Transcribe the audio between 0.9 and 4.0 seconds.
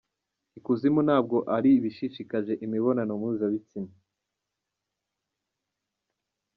ntabwo ari ibishishikaje imibonano mpuzabitsina.